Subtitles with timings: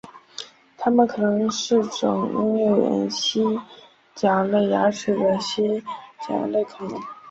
[0.79, 3.45] 它们可能是种拥有原蜥
[4.15, 5.83] 脚类牙齿的蜥
[6.27, 6.99] 脚类恐龙。